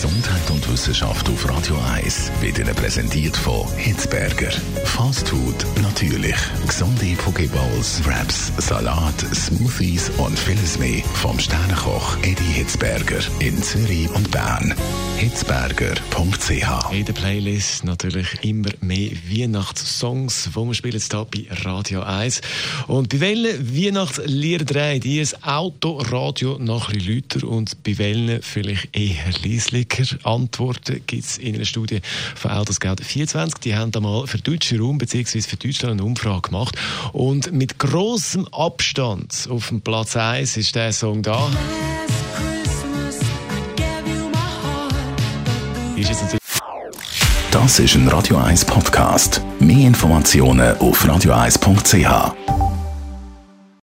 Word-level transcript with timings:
Gesundheit 0.00 0.48
und 0.52 0.72
Wissenschaft 0.72 1.28
auf 1.28 1.48
Radio 1.48 1.76
1 1.92 2.30
wird 2.40 2.56
Ihnen 2.60 2.72
präsentiert 2.72 3.36
von 3.36 3.66
Hitzberger. 3.76 4.52
Fast 4.84 5.28
Food 5.28 5.66
natürlich. 5.82 6.36
Gesunde 6.68 7.16
Pokeballs, 7.16 8.00
Wraps, 8.06 8.52
Salat, 8.58 9.18
Smoothies 9.34 10.10
und 10.10 10.38
vieles 10.38 10.78
mehr 10.78 11.02
vom 11.14 11.36
Sternenkoch 11.40 12.16
Eddie 12.18 12.44
Hitzberger 12.44 13.18
in 13.40 13.60
Zürich 13.60 14.08
und 14.14 14.30
Bern. 14.30 14.72
Hitzberger.ch 15.16 16.92
In 16.92 17.04
der 17.04 17.12
Playlist 17.12 17.82
natürlich 17.82 18.44
immer 18.44 18.70
mehr 18.80 19.10
Weihnachtssongs, 19.28 20.50
die 20.54 20.60
wir 20.60 20.74
spielen 20.74 20.94
jetzt 20.94 21.12
hier 21.12 21.26
bei 21.28 21.52
Radio 21.64 22.02
1. 22.02 22.40
Und 22.86 23.08
bei 23.08 23.18
welchen 23.18 23.76
Weihnachtslieder 23.76 24.94
ihr 24.94 25.22
das 25.22 25.42
Autoradio 25.42 26.58
noch 26.60 26.88
ein 26.88 26.98
bisschen 26.98 27.14
lauter 27.16 27.48
und 27.48 27.82
bei 27.82 27.98
welchen 27.98 28.42
vielleicht 28.42 28.96
eher 28.96 29.24
leislicher? 29.44 29.87
Antworten 30.24 31.02
gibt 31.06 31.24
es 31.24 31.38
in 31.38 31.54
einer 31.54 31.64
Studie 31.64 32.00
von 32.34 32.50
Altersgeld 32.50 33.04
24. 33.04 33.60
Die 33.60 33.74
haben 33.74 33.90
da 33.90 34.00
mal 34.00 34.26
für 34.26 34.38
den 34.38 34.52
deutschen 34.54 34.80
Raum 34.80 34.98
bzw. 34.98 35.40
für 35.42 35.56
Deutschland 35.56 35.92
eine 36.00 36.04
Umfrage 36.04 36.42
gemacht. 36.42 36.76
Und 37.12 37.52
mit 37.52 37.78
großem 37.78 38.46
Abstand 38.48 39.48
auf 39.50 39.68
dem 39.68 39.80
Platz 39.80 40.16
1 40.16 40.56
ist 40.56 40.74
der 40.74 40.92
Song 40.92 41.22
da. 41.22 41.48
Ist 45.96 46.08
jetzt 46.08 46.22
natürlich 46.22 46.38
Das 47.50 47.78
ist 47.78 47.94
ein 47.96 48.08
Radio 48.08 48.36
1 48.36 48.64
Podcast. 48.64 49.42
Mehr 49.58 49.86
Informationen 49.88 50.76
auf 50.78 51.04
radio1.ch. 51.04 52.47